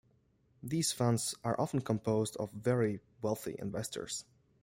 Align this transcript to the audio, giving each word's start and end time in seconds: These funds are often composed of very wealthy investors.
These 0.63 0.93
funds 0.93 1.35
are 1.43 1.55
often 1.61 1.81
composed 1.81 2.35
of 2.37 2.51
very 2.53 3.01
wealthy 3.21 3.55
investors. 3.59 4.25